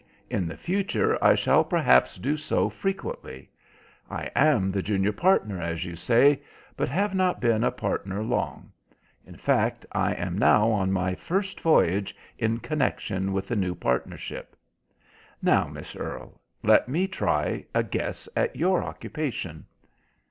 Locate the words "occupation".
18.83-19.67